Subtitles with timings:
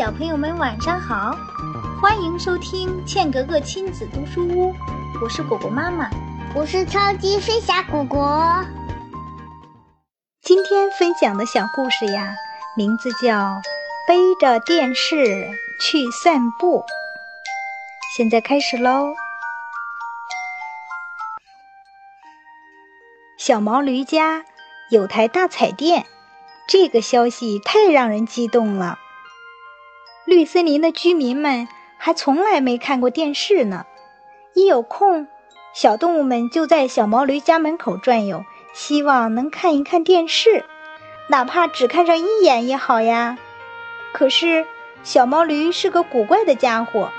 [0.00, 1.36] 小朋友们晚上好，
[2.00, 4.74] 欢迎收听茜格格亲子读书屋，
[5.22, 6.08] 我是果果妈妈，
[6.54, 8.64] 我是超级飞侠果果。
[10.40, 12.34] 今天分享的小故事呀，
[12.78, 13.28] 名字叫
[14.08, 16.78] 《背着电视去散步》。
[18.16, 19.12] 现在开始喽。
[23.36, 24.46] 小毛驴家
[24.90, 26.06] 有台大彩电，
[26.66, 28.98] 这个消息太让人激动了。
[30.30, 31.66] 绿森林的居民们
[31.98, 33.84] 还从来没看过电视呢。
[34.54, 35.26] 一有空，
[35.74, 40.64] 小动物们就在小毛驴家门口转悠，希望能看一看电视，
[41.30, 43.38] 哪怕只看上一眼也好呀。
[44.12, 44.64] 可是
[45.02, 47.10] 小毛驴是个古怪的家伙，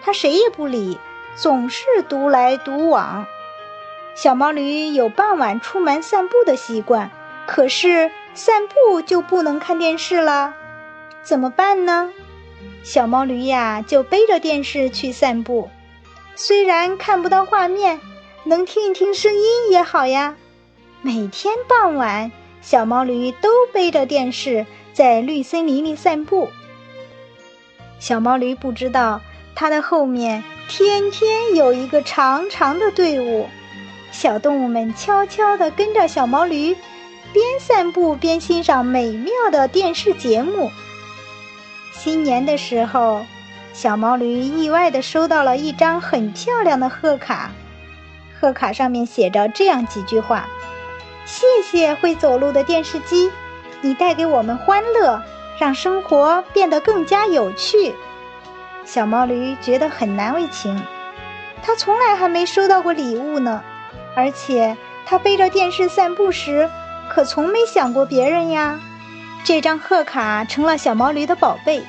[0.00, 1.00] 它谁也不理，
[1.34, 3.26] 总是独来独往。
[4.14, 7.10] 小毛驴有傍晚出门散步的习惯，
[7.44, 10.54] 可是散步就不能看电视了，
[11.24, 12.12] 怎么办呢？
[12.82, 15.70] 小毛驴呀，就背着电视去散步。
[16.34, 18.00] 虽然看不到画面，
[18.44, 20.36] 能听一听声音也好呀。
[21.00, 26.48] 每天傍晚，小毛驴都背着电视在绿森林里散步。
[27.98, 29.20] 小毛驴不知道，
[29.54, 33.48] 它的后面天天有一个长长的队伍，
[34.10, 36.74] 小动物们悄悄地跟着小毛驴，
[37.32, 40.70] 边散步边欣赏美妙的电视节目。
[42.04, 43.24] 新年的时候，
[43.72, 47.52] 小毛驴意外地收到了一张很漂亮的贺卡，
[48.40, 50.48] 贺卡上面写着这样几句话
[51.24, 53.30] ：“谢谢会走路的电视机，
[53.82, 55.22] 你带给我们欢乐，
[55.60, 57.94] 让生活变得更加有趣。”
[58.84, 60.82] 小毛驴觉得很难为情，
[61.62, 63.62] 他从来还没收到过礼物呢，
[64.16, 66.68] 而且他背着电视散步时，
[67.08, 68.80] 可从没想过别人呀。
[69.44, 71.82] 这张贺卡成了小毛驴的宝贝，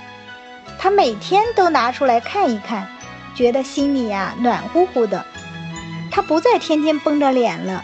[0.80, 2.88] 他每天都拿出来看一看，
[3.36, 5.24] 觉得心里呀暖乎乎的。
[6.12, 7.84] 他不再天天绷着脸了，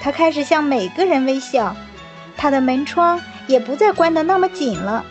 [0.00, 1.76] 他开始向每个人微笑，
[2.36, 5.04] 他的门窗也不再关得那么紧了。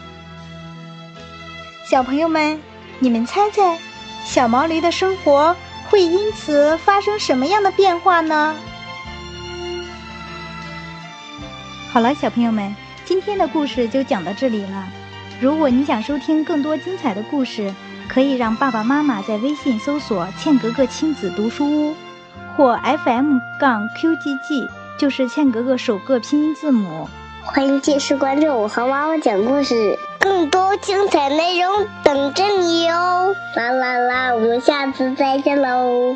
[1.85, 2.59] 小朋友们，
[2.99, 3.77] 你们猜猜，
[4.25, 5.55] 小毛驴的生活
[5.89, 8.55] 会因此发生什么样的变化呢？
[11.91, 12.75] 好了，小朋友们。
[13.05, 14.87] 今天的故事就讲到这里了。
[15.41, 17.73] 如果你想收听更多精彩的故事，
[18.07, 21.95] 可以让爸爸妈妈在微信搜索“茜格格亲子读书屋”
[22.55, 27.09] 或 FM 杠 QGG，就是茜格格首个拼音字母。
[27.41, 33.35] 欢迎继续关注我和妈妈讲故事，更多精彩内容等着你哦！
[33.55, 36.15] 啦啦啦，我们下次再见喽。